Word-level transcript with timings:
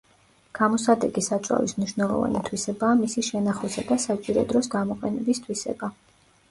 გამოსადეგი 0.59 1.23
საწვავის 1.25 1.75
მნიშვნელოვანი 1.81 2.41
თვისებაა 2.49 2.97
მისი 3.05 3.27
შენახვისა 3.31 3.85
და 3.93 4.01
საჭირო 4.09 4.49
დროს 4.55 4.75
გამოყენების 4.79 5.45
თვისება. 5.49 5.95